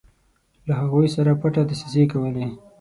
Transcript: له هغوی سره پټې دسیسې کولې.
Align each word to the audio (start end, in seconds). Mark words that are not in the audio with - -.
له 0.67 0.73
هغوی 0.81 1.07
سره 1.15 1.31
پټې 1.41 1.61
دسیسې 1.69 2.03
کولې. 2.11 2.45